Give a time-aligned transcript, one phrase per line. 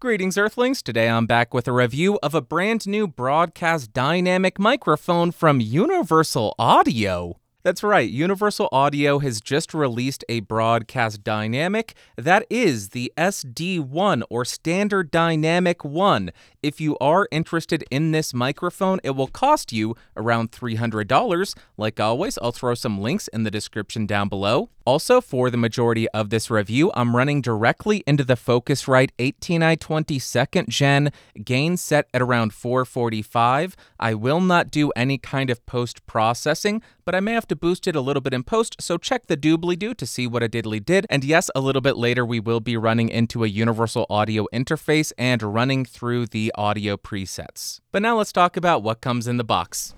[0.00, 0.80] Greetings, Earthlings.
[0.80, 6.54] Today I'm back with a review of a brand new broadcast dynamic microphone from Universal
[6.58, 7.36] Audio.
[7.62, 14.46] That's right, Universal Audio has just released a broadcast dynamic that is the SD1 or
[14.46, 16.30] Standard Dynamic 1.
[16.62, 21.54] If you are interested in this microphone, it will cost you around $300.
[21.76, 24.70] Like always, I'll throw some links in the description down below.
[24.90, 30.68] Also, for the majority of this review, I'm running directly into the Focusrite 18i20 second
[30.68, 31.12] gen,
[31.44, 33.76] gain set at around 445.
[34.00, 37.86] I will not do any kind of post processing, but I may have to boost
[37.86, 40.48] it a little bit in post, so check the doobly doo to see what a
[40.48, 41.06] diddly did.
[41.08, 45.12] And yes, a little bit later, we will be running into a universal audio interface
[45.16, 47.78] and running through the audio presets.
[47.92, 49.94] But now let's talk about what comes in the box.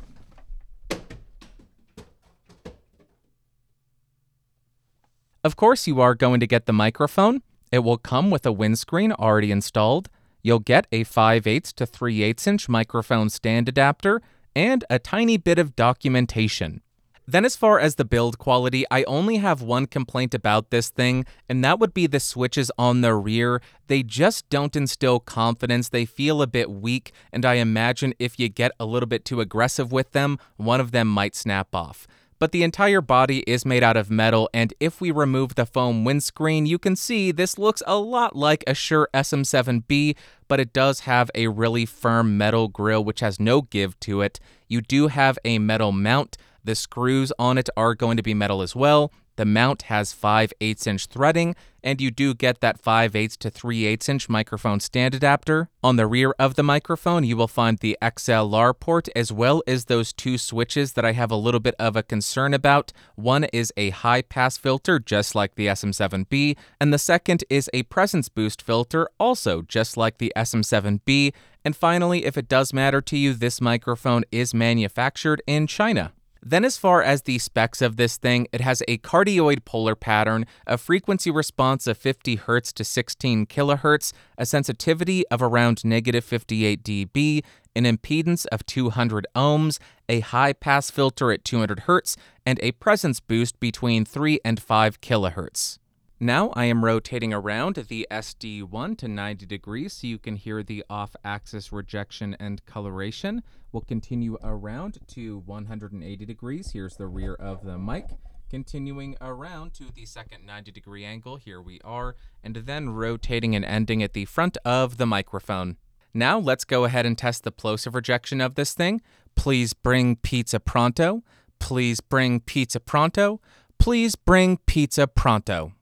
[5.44, 7.42] Of course, you are going to get the microphone.
[7.72, 10.08] It will come with a windscreen already installed.
[10.40, 14.22] You'll get a 5 8 to 3 8 inch microphone stand adapter
[14.54, 16.80] and a tiny bit of documentation.
[17.26, 21.24] Then, as far as the build quality, I only have one complaint about this thing,
[21.48, 23.60] and that would be the switches on the rear.
[23.88, 28.48] They just don't instill confidence, they feel a bit weak, and I imagine if you
[28.48, 32.06] get a little bit too aggressive with them, one of them might snap off
[32.42, 36.04] but the entire body is made out of metal, and if we remove the foam
[36.04, 40.16] windscreen, you can see this looks a lot like a Shure SM7B,
[40.48, 44.40] but it does have a really firm metal grill which has no give to it.
[44.66, 46.36] You do have a metal mount.
[46.64, 49.12] The screws on it are going to be metal as well.
[49.36, 53.50] The mount has 5 8 inch threading, and you do get that 5 8 to
[53.50, 55.68] 3 8 inch microphone stand adapter.
[55.82, 59.86] On the rear of the microphone, you will find the XLR port as well as
[59.86, 62.92] those two switches that I have a little bit of a concern about.
[63.14, 67.84] One is a high pass filter, just like the SM7B, and the second is a
[67.84, 71.32] presence boost filter, also just like the SM7B.
[71.64, 76.12] And finally, if it does matter to you, this microphone is manufactured in China.
[76.44, 80.44] Then, as far as the specs of this thing, it has a cardioid polar pattern,
[80.66, 86.82] a frequency response of 50 Hz to 16 kHz, a sensitivity of around negative 58
[86.82, 87.44] dB,
[87.76, 93.20] an impedance of 200 ohms, a high pass filter at 200 Hz, and a presence
[93.20, 95.78] boost between 3 and 5 kHz.
[96.22, 100.84] Now I am rotating around the SD1 to 90 degrees so you can hear the
[100.88, 103.42] off-axis rejection and coloration.
[103.72, 106.70] We'll continue around to 180 degrees.
[106.70, 108.04] Here's the rear of the mic.
[108.48, 113.64] Continuing around to the second 90 degree angle, here we are, and then rotating and
[113.64, 115.76] ending at the front of the microphone.
[116.14, 119.02] Now let's go ahead and test the plosive rejection of this thing.
[119.34, 121.24] Please bring pizza pronto.
[121.58, 123.40] Please bring pizza pronto.
[123.80, 125.72] Please bring pizza pronto.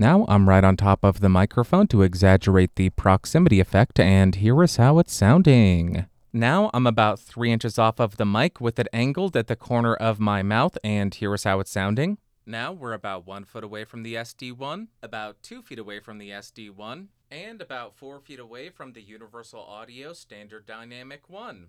[0.00, 4.62] Now I'm right on top of the microphone to exaggerate the proximity effect, and here
[4.62, 6.06] is how it's sounding.
[6.32, 9.94] Now I'm about three inches off of the mic with it angled at the corner
[9.94, 12.16] of my mouth, and here is how it's sounding.
[12.46, 16.30] Now we're about one foot away from the SD1, about two feet away from the
[16.30, 21.66] SD1, and about four feet away from the Universal Audio Standard Dynamic 1.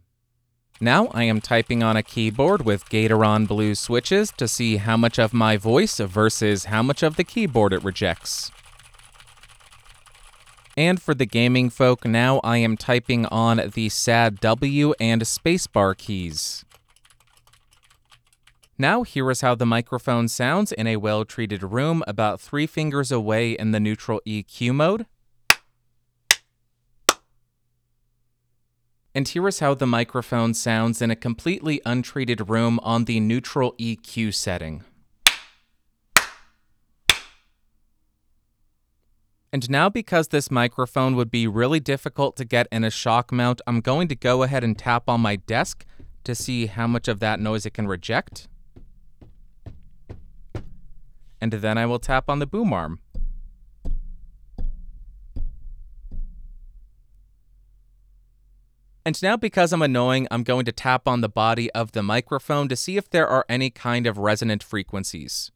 [0.79, 5.19] Now I am typing on a keyboard with Gateron Blue switches to see how much
[5.19, 8.51] of my voice versus how much of the keyboard it rejects.
[10.77, 15.97] And for the gaming folk, now I am typing on the SAD W and spacebar
[15.97, 16.65] keys.
[18.77, 23.51] Now here is how the microphone sounds in a well-treated room about three fingers away
[23.51, 25.05] in the neutral EQ mode.
[29.13, 33.73] And here is how the microphone sounds in a completely untreated room on the neutral
[33.73, 34.83] EQ setting.
[39.53, 43.59] And now because this microphone would be really difficult to get in a shock mount,
[43.67, 45.85] I'm going to go ahead and tap on my desk
[46.23, 48.47] to see how much of that noise it can reject.
[51.41, 52.99] And then I will tap on the boom arm.
[59.11, 62.69] And now, because I'm annoying, I'm going to tap on the body of the microphone
[62.69, 65.51] to see if there are any kind of resonant frequencies.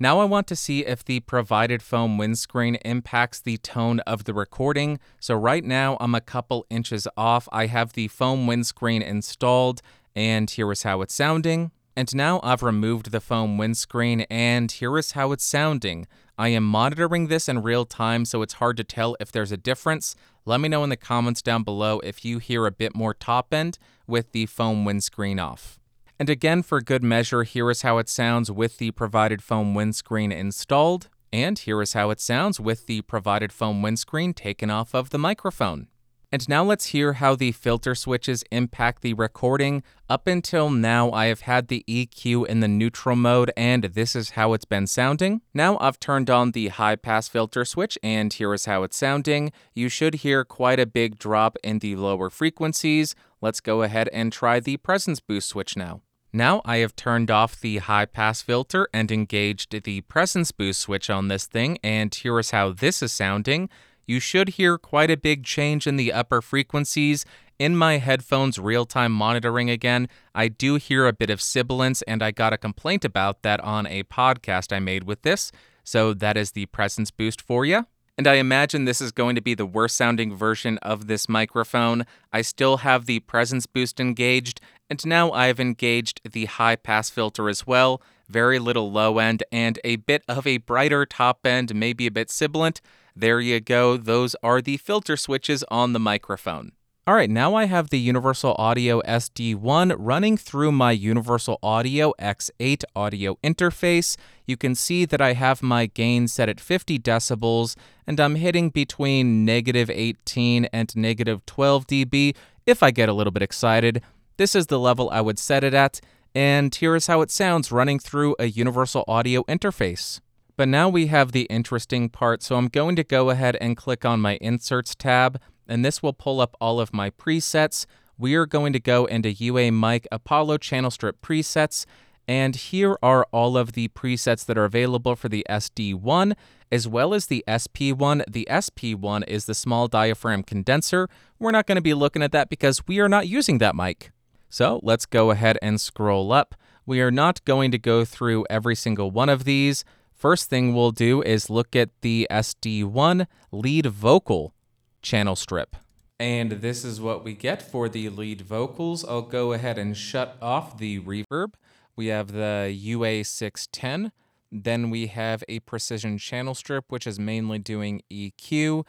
[0.00, 4.34] Now I want to see if the provided foam windscreen impacts the tone of the
[4.34, 4.98] recording.
[5.20, 7.48] So right now I'm a couple inches off.
[7.52, 9.82] I have the foam windscreen installed
[10.16, 11.70] and here is how it's sounding.
[11.98, 16.06] And now I've removed the foam windscreen and here is how it's sounding.
[16.38, 19.56] I am monitoring this in real time so it's hard to tell if there's a
[19.56, 20.14] difference.
[20.44, 23.52] Let me know in the comments down below if you hear a bit more top
[23.52, 25.80] end with the foam windscreen off.
[26.20, 30.30] And again, for good measure, here is how it sounds with the provided foam windscreen
[30.30, 35.10] installed, and here is how it sounds with the provided foam windscreen taken off of
[35.10, 35.88] the microphone.
[36.30, 39.82] And now let's hear how the filter switches impact the recording.
[40.10, 44.30] Up until now, I have had the EQ in the neutral mode, and this is
[44.30, 45.40] how it's been sounding.
[45.54, 49.52] Now I've turned on the high pass filter switch, and here is how it's sounding.
[49.74, 53.14] You should hear quite a big drop in the lower frequencies.
[53.40, 56.02] Let's go ahead and try the presence boost switch now.
[56.30, 61.08] Now I have turned off the high pass filter and engaged the presence boost switch
[61.08, 63.70] on this thing, and here is how this is sounding
[64.08, 67.24] you should hear quite a big change in the upper frequencies.
[67.58, 72.22] In my headphones real time monitoring again, I do hear a bit of sibilance, and
[72.22, 75.52] I got a complaint about that on a podcast I made with this.
[75.84, 77.86] So that is the presence boost for you.
[78.16, 82.04] And I imagine this is going to be the worst sounding version of this microphone.
[82.32, 84.60] I still have the presence boost engaged,
[84.90, 88.02] and now I've engaged the high pass filter as well.
[88.28, 92.30] Very little low end, and a bit of a brighter top end, maybe a bit
[92.30, 92.80] sibilant.
[93.20, 93.96] There you go.
[93.96, 96.70] Those are the filter switches on the microphone.
[97.04, 102.84] All right, now I have the Universal Audio SD1 running through my Universal Audio X8
[102.94, 104.16] audio interface.
[104.46, 107.74] You can see that I have my gain set at 50 decibels,
[108.06, 112.36] and I'm hitting between negative 18 and negative 12 dB
[112.66, 114.00] if I get a little bit excited.
[114.36, 116.00] This is the level I would set it at,
[116.36, 120.20] and here is how it sounds running through a Universal Audio interface.
[120.58, 124.04] But now we have the interesting part, so I'm going to go ahead and click
[124.04, 127.86] on my Inserts tab, and this will pull up all of my presets.
[128.18, 131.86] We are going to go into UA Mic Apollo Channel Strip presets,
[132.26, 136.34] and here are all of the presets that are available for the SD1
[136.72, 138.24] as well as the SP1.
[138.28, 141.08] The SP1 is the small diaphragm condenser.
[141.38, 144.10] We're not going to be looking at that because we are not using that mic.
[144.48, 146.56] So let's go ahead and scroll up.
[146.84, 149.84] We are not going to go through every single one of these.
[150.18, 154.52] First thing we'll do is look at the SD1 lead vocal
[155.00, 155.76] channel strip.
[156.18, 159.04] And this is what we get for the lead vocals.
[159.04, 161.52] I'll go ahead and shut off the reverb.
[161.94, 164.10] We have the UA610.
[164.50, 168.84] Then we have a precision channel strip, which is mainly doing EQ.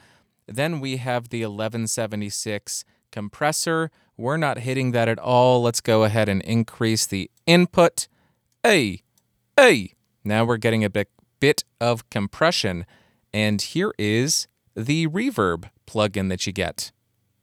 [0.48, 3.92] Then we have the 1176 compressor.
[4.18, 5.62] We're not hitting that at all.
[5.62, 8.08] Let's go ahead and increase the input.
[8.64, 9.04] Hey,
[9.56, 9.94] hey.
[10.24, 11.10] Now we're getting a bit
[11.40, 12.86] bit of compression.
[13.34, 16.92] And here is the reverb plugin that you get.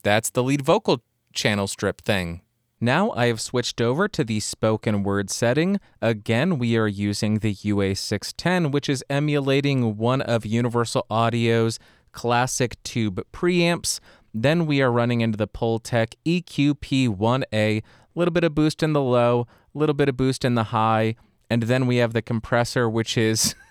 [0.02, 1.02] That's the lead vocal
[1.32, 2.42] channel strip thing.
[2.80, 5.80] Now I have switched over to the spoken word setting.
[6.02, 11.78] Again, we are using the UA610, which is emulating one of Universal Audio's
[12.12, 13.98] classic tube preamps.
[14.34, 17.82] Then we are running into the Pultec EQP1A, a
[18.14, 21.16] little bit of boost in the low, a little bit of boost in the high,
[21.48, 23.54] and then we have the compressor, which is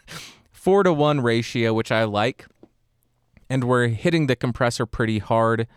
[0.52, 2.46] four to one ratio, which I like.
[3.50, 5.68] And we're hitting the compressor pretty hard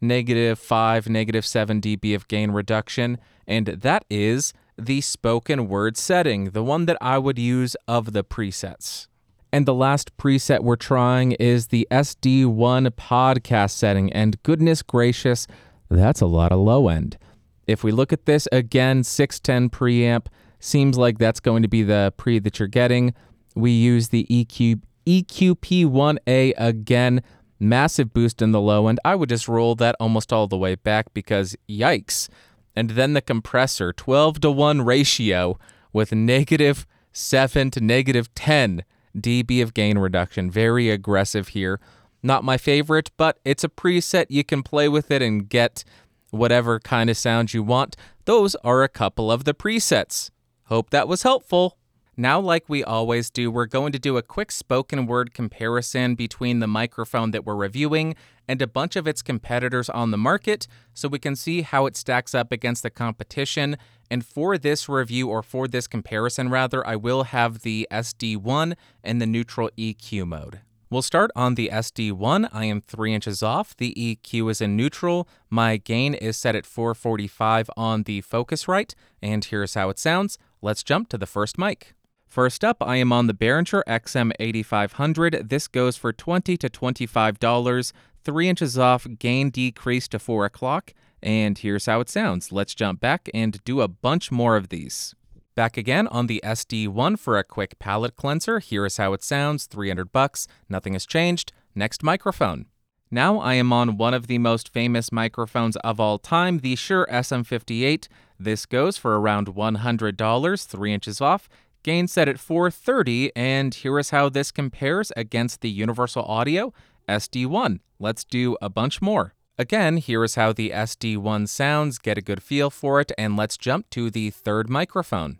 [0.00, 3.18] negative 5, negative 7 dB of gain reduction.
[3.46, 8.24] And that is the spoken word setting, the one that I would use of the
[8.24, 9.08] presets.
[9.52, 14.12] And the last preset we're trying is the SD1 podcast setting.
[14.12, 15.46] And goodness gracious,
[15.88, 17.18] that's a lot of low end.
[17.66, 20.26] If we look at this again, 610 preamp,
[20.60, 23.14] seems like that's going to be the pre that you're getting.
[23.60, 27.22] We use the EQ EQP1A again,
[27.58, 29.00] massive boost in the low end.
[29.04, 32.28] I would just roll that almost all the way back because yikes.
[32.76, 35.58] And then the compressor, 12 to 1 ratio
[35.92, 38.84] with negative 7 to negative 10
[39.16, 40.50] dB of gain reduction.
[40.50, 41.80] Very aggressive here.
[42.22, 44.26] Not my favorite, but it's a preset.
[44.28, 45.84] You can play with it and get
[46.30, 47.96] whatever kind of sound you want.
[48.26, 50.30] Those are a couple of the presets.
[50.64, 51.78] Hope that was helpful.
[52.20, 56.60] Now, like we always do, we're going to do a quick spoken word comparison between
[56.60, 58.14] the microphone that we're reviewing
[58.46, 61.96] and a bunch of its competitors on the market so we can see how it
[61.96, 63.78] stacks up against the competition.
[64.10, 69.18] And for this review, or for this comparison rather, I will have the SD1 and
[69.18, 70.60] the neutral EQ mode.
[70.90, 72.50] We'll start on the SD1.
[72.52, 73.74] I am 3 inches off.
[73.74, 75.26] The EQ is in neutral.
[75.48, 78.92] My gain is set at 445 on the Focusrite.
[79.22, 80.36] And here's how it sounds.
[80.60, 81.94] Let's jump to the first mic.
[82.30, 85.48] First up, I am on the Behringer XM8500.
[85.48, 90.94] This goes for 20 to $25, 3 inches off, gain decrease to 4 o'clock.
[91.20, 92.52] And here's how it sounds.
[92.52, 95.16] Let's jump back and do a bunch more of these.
[95.56, 98.60] Back again on the SD1 for a quick palate cleanser.
[98.60, 100.46] Here is how it sounds 300 bucks.
[100.68, 101.52] Nothing has changed.
[101.74, 102.66] Next microphone.
[103.10, 107.08] Now I am on one of the most famous microphones of all time, the Shure
[107.10, 108.06] SM58.
[108.38, 111.48] This goes for around $100, 3 inches off.
[111.82, 116.74] Gain set at 430, and here is how this compares against the Universal Audio
[117.08, 117.80] SD1.
[117.98, 119.34] Let's do a bunch more.
[119.56, 123.56] Again, here is how the SD1 sounds, get a good feel for it, and let's
[123.56, 125.38] jump to the third microphone.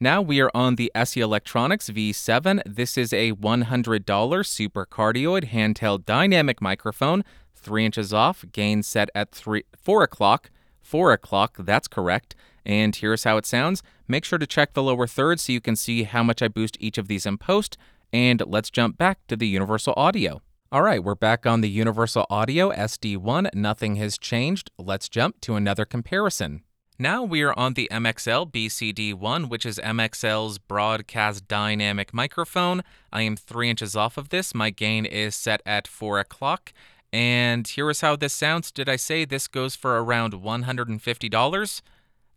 [0.00, 2.62] Now we are on the SE Electronics V7.
[2.66, 7.22] This is a $100 super cardioid handheld dynamic microphone,
[7.54, 10.50] 3 inches off, gain set at three, 4 o'clock.
[10.80, 12.34] 4 o'clock, that's correct.
[12.64, 13.82] And here's how it sounds.
[14.08, 16.76] Make sure to check the lower third so you can see how much I boost
[16.80, 17.76] each of these in post.
[18.12, 20.42] And let's jump back to the Universal Audio.
[20.70, 23.54] All right, we're back on the Universal Audio SD1.
[23.54, 24.70] Nothing has changed.
[24.78, 26.62] Let's jump to another comparison.
[26.98, 32.82] Now we are on the MXL BCD1, which is MXL's broadcast dynamic microphone.
[33.12, 34.54] I am three inches off of this.
[34.54, 36.72] My gain is set at four o'clock.
[37.12, 38.70] And here is how this sounds.
[38.70, 41.82] Did I say this goes for around $150?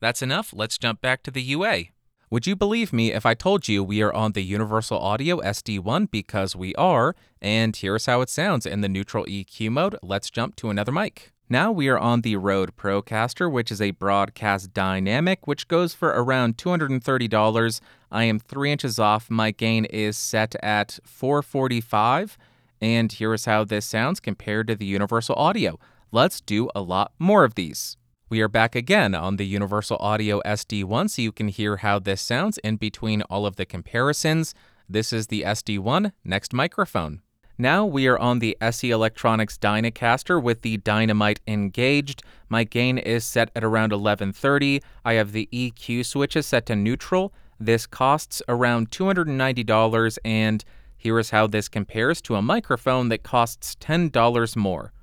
[0.06, 0.54] That's enough.
[0.56, 1.86] Let's jump back to the UA.
[2.30, 6.12] Would you believe me if I told you we are on the Universal Audio SD1
[6.12, 9.98] because we are, and here's how it sounds in the neutral EQ mode.
[10.04, 11.32] Let's jump to another mic.
[11.50, 16.10] Now we are on the Rode Procaster, which is a broadcast dynamic, which goes for
[16.10, 17.82] around $230.
[18.12, 19.32] I am three inches off.
[19.32, 22.38] My gain is set at 445.
[22.80, 25.80] And here is how this sounds compared to the Universal Audio.
[26.12, 27.98] Let's do a lot more of these.
[28.28, 32.22] We are back again on the Universal Audio SD1 so you can hear how this
[32.22, 34.56] sounds in between all of the comparisons.
[34.90, 37.22] This is the SD1, next microphone.
[37.60, 42.24] Now we are on the SE Electronics Dynacaster with the Dynamite engaged.
[42.50, 44.82] My gain is set at around 1130.
[45.06, 47.32] I have the EQ switches set to neutral.
[47.60, 50.66] This costs around $290 and
[50.98, 54.94] here is how this compares to a microphone that costs $10 more.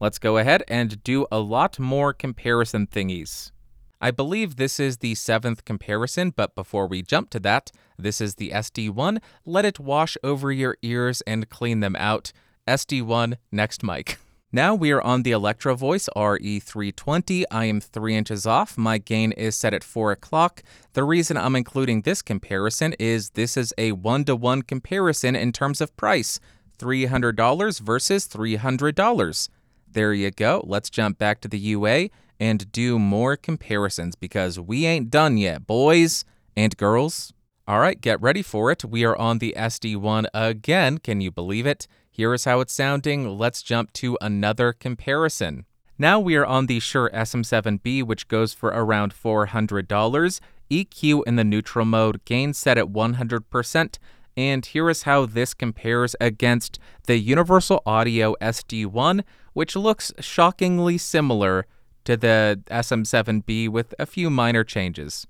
[0.00, 3.52] Let's go ahead and do a lot more comparison thingies.
[4.00, 8.36] I believe this is the seventh comparison, but before we jump to that, this is
[8.36, 9.18] the SD1.
[9.44, 12.32] Let it wash over your ears and clean them out.
[12.66, 14.16] SD1, next mic.
[14.50, 17.44] Now we are on the Electro Voice RE320.
[17.50, 18.78] I am 3 inches off.
[18.78, 20.62] My gain is set at 4 o'clock.
[20.94, 25.52] The reason I'm including this comparison is this is a one to one comparison in
[25.52, 26.40] terms of price
[26.78, 29.48] $300 versus $300.
[29.92, 30.62] There you go.
[30.66, 35.66] Let's jump back to the UA and do more comparisons because we ain't done yet,
[35.66, 36.24] boys
[36.56, 37.32] and girls.
[37.66, 38.84] All right, get ready for it.
[38.84, 40.98] We are on the SD1 again.
[40.98, 41.86] Can you believe it?
[42.10, 43.38] Here is how it's sounding.
[43.38, 45.66] Let's jump to another comparison.
[45.98, 50.40] Now we are on the Shure SM7B, which goes for around $400.
[50.70, 53.98] EQ in the neutral mode, gain set at 100%.
[54.40, 61.66] And here is how this compares against the Universal Audio SD1, which looks shockingly similar
[62.06, 65.26] to the SM7B with a few minor changes.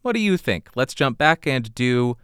[0.00, 0.70] What do you think?
[0.74, 2.16] Let's jump back and do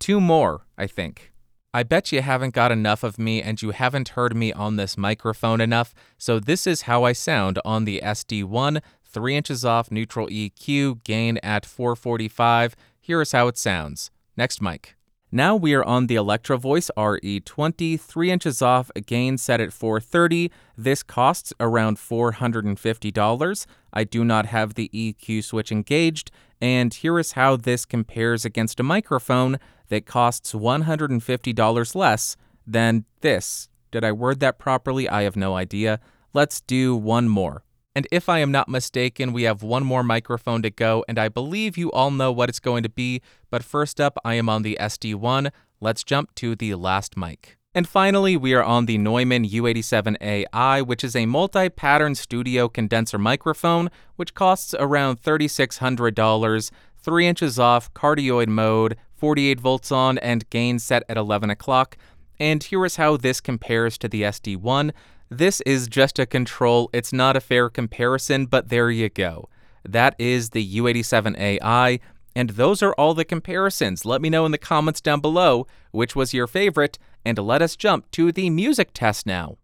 [0.00, 1.32] two more, I think.
[1.72, 4.98] I bet you haven't got enough of me and you haven't heard me on this
[4.98, 10.26] microphone enough, so this is how I sound on the SD1, 3 inches off neutral
[10.26, 12.74] EQ, gain at 445.
[13.00, 14.10] Here is how it sounds.
[14.36, 14.96] Next mic.
[15.32, 20.50] Now we are on the Electro Voice RE20, 3 inches off, gain set at 430.
[20.76, 23.66] This costs around $450.
[23.92, 28.80] I do not have the EQ switch engaged, and here is how this compares against
[28.80, 33.68] a microphone that costs $150 less than this.
[33.92, 35.08] Did I word that properly?
[35.08, 36.00] I have no idea.
[36.32, 37.62] Let's do one more.
[37.94, 41.28] And if I am not mistaken, we have one more microphone to go, and I
[41.28, 43.20] believe you all know what it's going to be.
[43.50, 45.50] But first up, I am on the SD1.
[45.80, 47.56] Let's jump to the last mic.
[47.74, 53.18] And finally, we are on the Neumann U87AI, which is a multi pattern studio condenser
[53.18, 60.78] microphone, which costs around $3,600, 3 inches off, cardioid mode, 48 volts on, and gain
[60.78, 61.96] set at 11 o'clock.
[62.40, 64.92] And here is how this compares to the SD1.
[65.32, 66.90] This is just a control.
[66.92, 69.48] It's not a fair comparison, but there you go.
[69.88, 72.00] That is the U87AI,
[72.34, 74.04] and those are all the comparisons.
[74.04, 77.76] Let me know in the comments down below which was your favorite, and let us
[77.76, 79.58] jump to the music test now.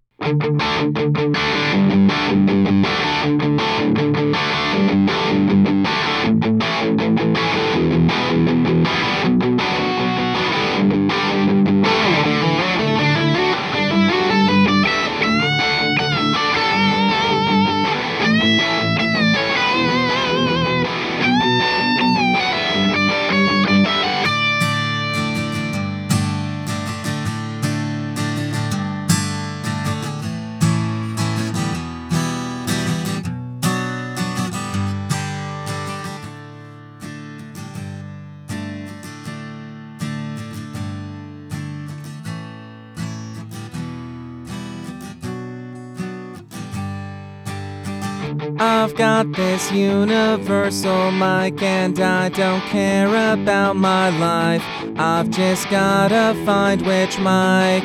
[48.58, 54.62] I've got this universal mic and I don't care about my life.
[54.96, 57.84] I've just gotta find which mic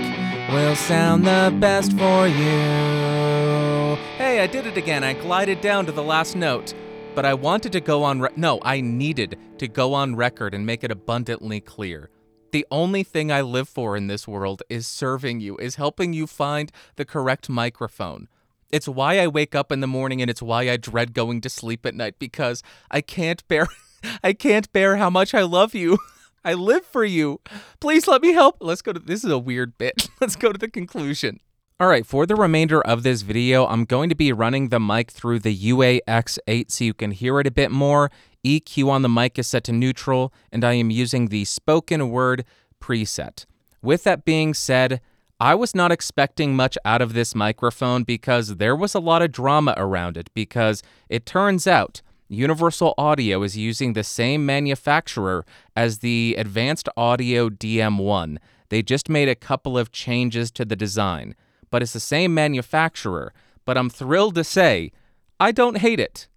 [0.50, 3.98] will sound the best for you.
[4.18, 5.04] Hey, I did it again.
[5.04, 6.74] I glided down to the last note.
[7.16, 10.66] But I wanted to go on re- no, I needed to go on record and
[10.66, 12.10] make it abundantly clear.
[12.54, 16.28] The only thing I live for in this world is serving you, is helping you
[16.28, 18.30] find the correct microphone.
[18.72, 21.50] It's why I wake up in the morning and it's why I dread going to
[21.50, 23.68] sleep at night because I can't bear
[24.24, 26.00] I can't bear how much I love you.
[26.44, 27.40] I live for you.
[27.80, 28.58] Please let me help.
[28.60, 30.10] Let's go to this is a weird bit.
[30.22, 31.40] Let's go to the conclusion.
[31.80, 35.10] All right, for the remainder of this video, I'm going to be running the mic
[35.10, 38.12] through the UA-X8 so you can hear it a bit more.
[38.46, 42.46] EQ on the mic is set to neutral, and I am using the spoken word
[42.80, 43.46] preset.
[43.82, 45.02] With that being said,
[45.42, 49.32] I was not expecting much out of this microphone because there was a lot of
[49.32, 50.30] drama around it.
[50.34, 55.46] Because it turns out Universal Audio is using the same manufacturer
[55.76, 58.38] as the Advanced Audio DM1.
[58.70, 61.36] They just made a couple of changes to the design
[61.72, 63.34] but it's the same manufacturer.
[63.66, 64.92] But I'm thrilled to say
[65.40, 66.28] I don't hate it.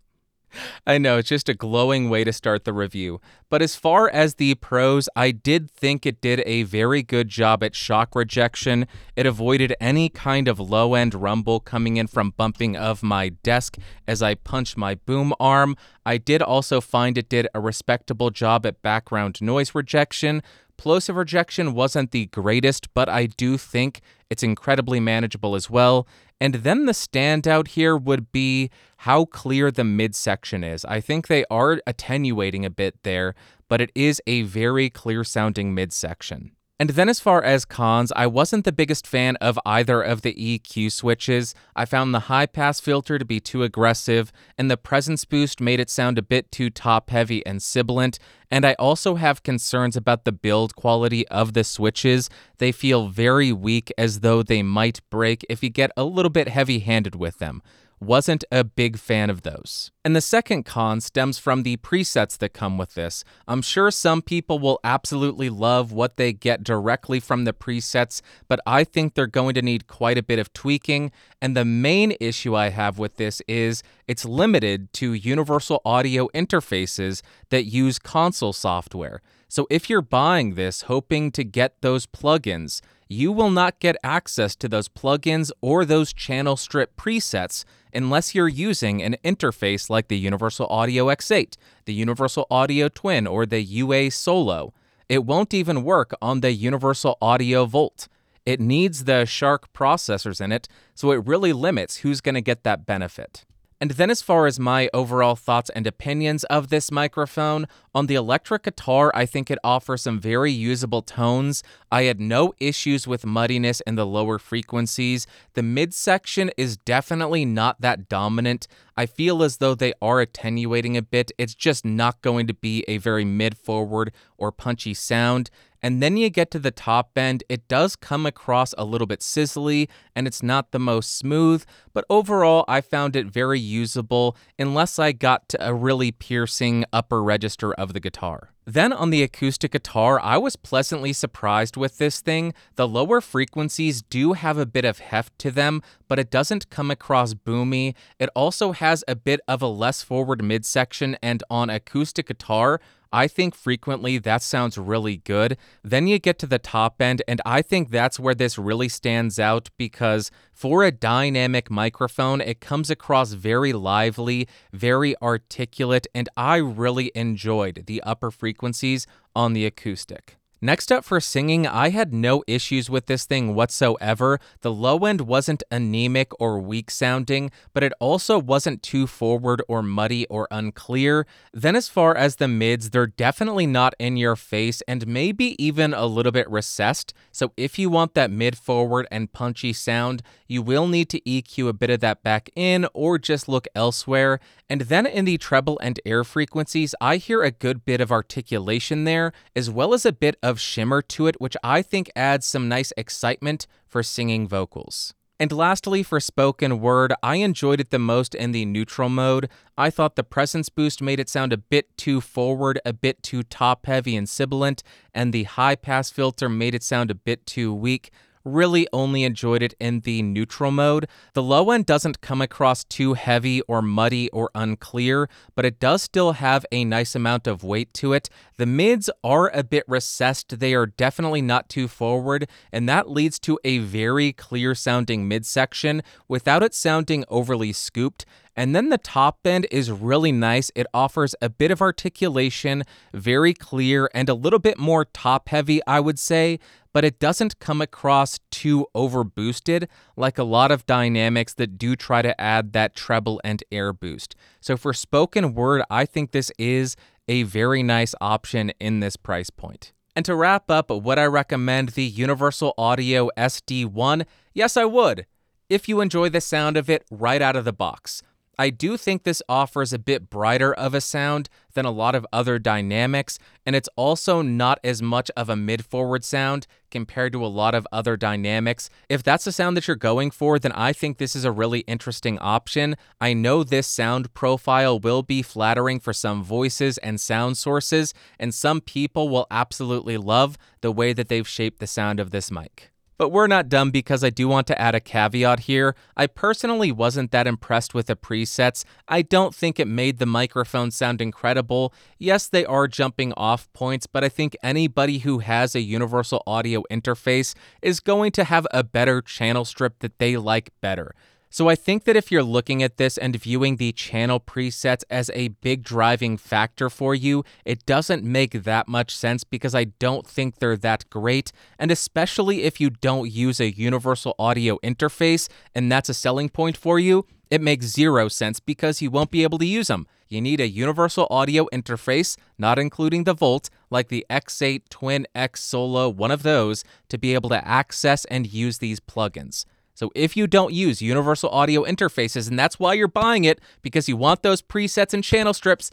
[0.87, 3.21] I know, it's just a glowing way to start the review.
[3.51, 7.63] But as far as the pros, I did think it did a very good job
[7.63, 8.87] at shock rejection.
[9.17, 13.77] It avoided any kind of low end rumble coming in from bumping of my desk
[14.09, 15.77] as I punched my boom arm.
[16.05, 20.43] I did also find it did a respectable job at background noise rejection.
[20.77, 26.07] Plosive rejection wasn't the greatest, but I do think it's incredibly manageable as well.
[26.41, 30.85] And then the standout here would be how clear the midsection is.
[30.85, 33.35] I think they are attenuating a bit there,
[33.69, 36.53] but it is a very clear sounding midsection.
[36.81, 40.35] And then, as far as cons, I wasn't the biggest fan of either of the
[40.35, 41.55] EQ switches.
[41.77, 45.79] I found the high pass filter to be too aggressive, and the presence boost made
[45.79, 48.19] it sound a bit too top heavy and sibilant.
[48.51, 52.29] And I also have concerns about the build quality of the switches.
[52.59, 56.49] They feel very weak, as though they might break if you get a little bit
[56.49, 57.63] heavy handed with them
[58.01, 59.91] wasn't a big fan of those.
[60.05, 63.25] And the second con stems from the presets that come with this.
[63.49, 68.61] I'm sure some people will absolutely love what they get directly from the presets, but
[68.67, 71.11] I think they're going to need quite a bit of tweaking.
[71.41, 77.23] And the main issue I have with this is it's limited to universal audio interfaces
[77.51, 79.23] that use console software.
[79.49, 84.57] So if you're buying this hoping to get those plugins, you will not get access
[84.57, 90.19] to those plugins or those channel strip presets unless you're using an interface like the
[90.19, 94.73] Universal Audio X8, the Universal Audio Twin, or the UA Solo.
[95.09, 98.09] It won't even work on the Universal Audio Volt.
[98.47, 102.63] It needs the SHARC processors in it, so it really limits who's going to get
[102.65, 103.45] that benefit.
[103.85, 108.15] And then, as far as my overall thoughts and opinions of this microphone, on the
[108.15, 111.63] electric guitar, I think it offers some very usable tones.
[111.93, 115.27] I had no issues with muddiness in the lower frequencies.
[115.53, 118.69] The midsection is definitely not that dominant.
[118.97, 121.31] I feel as though they are attenuating a bit.
[121.37, 125.51] It's just not going to be a very mid forward or punchy sound.
[125.85, 129.21] And then you get to the top end, it does come across a little bit
[129.21, 134.99] sizzly and it's not the most smooth, but overall I found it very usable unless
[134.99, 138.55] I got to a really piercing upper register of the guitar.
[138.67, 142.55] Then on the acoustic guitar, I was pleasantly surprised with this thing.
[142.77, 146.91] The lower frequencies do have a bit of heft to them, but it doesn't come
[146.91, 147.95] across boomy.
[148.19, 152.81] It also has a bit of a less forward midsection, and on acoustic guitar,
[153.15, 155.57] I think frequently that sounds really good.
[155.85, 159.39] Then you get to the top end, and I think that's where this really stands
[159.39, 166.57] out because for a dynamic microphone, it comes across very lively, very articulate, and I
[166.57, 170.37] really enjoyed the upper frequencies on the acoustic.
[170.65, 174.41] Next up for singing, I had no issues with this thing whatsoever.
[174.63, 179.83] The low end wasn't anemic or weak sounding, but it also wasn't too forward or
[179.83, 181.27] muddy or unclear.
[181.53, 185.93] Then, as far as the mids, they're definitely not in your face and maybe even
[185.93, 187.13] a little bit recessed.
[187.31, 190.23] So, if you want that mid forward and punchy sound,
[190.55, 194.39] you will need to EQ a bit of that back in or just look elsewhere.
[194.71, 199.03] And then in the treble and air frequencies, I hear a good bit of articulation
[199.03, 202.69] there, as well as a bit of shimmer to it, which I think adds some
[202.69, 205.13] nice excitement for singing vocals.
[205.41, 209.49] And lastly, for spoken word, I enjoyed it the most in the neutral mode.
[209.77, 213.43] I thought the presence boost made it sound a bit too forward, a bit too
[213.43, 217.75] top heavy and sibilant, and the high pass filter made it sound a bit too
[217.75, 218.13] weak.
[218.45, 221.09] Really only enjoyed it in the neutral mode.
[221.33, 226.03] The low end doesn't come across too heavy or muddy or unclear, but it does
[226.03, 228.29] still have a nice amount of weight to it.
[228.57, 233.39] The mids are a bit recessed, they are definitely not too forward, and that leads
[233.41, 238.25] to a very clear sounding midsection without it sounding overly scooped.
[238.57, 240.71] And then the top end is really nice.
[240.75, 245.81] It offers a bit of articulation, very clear, and a little bit more top heavy,
[245.87, 246.59] I would say,
[246.93, 252.23] but it doesn't come across too overboosted like a lot of dynamics that do try
[252.23, 254.37] to add that treble and air boost.
[254.61, 259.51] So for spoken word, I think this is a very nice option in this price
[259.51, 259.93] point.
[260.15, 264.25] And to wrap up, would I recommend the Universal Audio SD1?
[264.53, 265.27] Yes, I would,
[265.69, 268.23] if you enjoy the sound of it right out of the box.
[268.59, 272.27] I do think this offers a bit brighter of a sound than a lot of
[272.33, 277.45] other dynamics, and it's also not as much of a mid forward sound compared to
[277.45, 278.89] a lot of other dynamics.
[279.09, 281.81] If that's the sound that you're going for, then I think this is a really
[281.81, 282.97] interesting option.
[283.21, 288.55] I know this sound profile will be flattering for some voices and sound sources, and
[288.55, 292.94] some people will absolutely love the way that they've shaped the sound of this mic.
[293.17, 295.95] But we're not done because I do want to add a caveat here.
[296.17, 298.85] I personally wasn't that impressed with the presets.
[299.07, 301.95] I don't think it made the microphone sound incredible.
[302.19, 306.83] Yes, they are jumping off points, but I think anybody who has a universal audio
[306.91, 311.15] interface is going to have a better channel strip that they like better.
[311.55, 315.31] So I think that if you're looking at this and viewing the channel presets as
[315.35, 320.27] a big driving factor for you, it doesn't make that much sense because I don't
[320.27, 321.53] think they're that great.
[321.79, 326.77] And especially if you don't use a universal audio interface and that's a selling point
[326.77, 330.09] for you, it makes zero sense because you won't be able to use them.
[330.27, 335.63] You need a universal audio interface, not including the Volt, like the X8 Twin X
[335.63, 339.67] Solo, one of those, to be able to access and use these plugins.
[339.95, 344.09] So if you don't use universal audio interfaces and that's why you're buying it because
[344.09, 345.91] you want those presets and channel strips,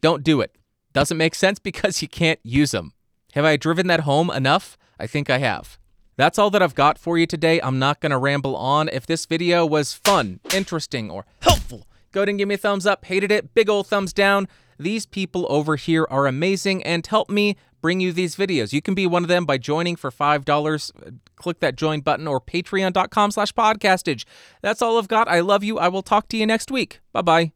[0.00, 0.56] don't do it.
[0.92, 2.92] Doesn't make sense because you can't use them.
[3.34, 4.76] Have I driven that home enough?
[4.98, 5.78] I think I have.
[6.16, 7.60] That's all that I've got for you today.
[7.60, 8.88] I'm not going to ramble on.
[8.88, 12.86] If this video was fun, interesting, or helpful, go ahead and give me a thumbs
[12.86, 13.04] up.
[13.06, 14.46] Hated it, big old thumbs down.
[14.78, 18.72] These people over here are amazing and help me bring you these videos.
[18.72, 20.92] You can be one of them by joining for $5.
[20.96, 24.24] Uh, click that join button or patreon.com slash podcastage.
[24.62, 25.28] That's all I've got.
[25.28, 25.78] I love you.
[25.78, 27.00] I will talk to you next week.
[27.12, 27.52] Bye-bye.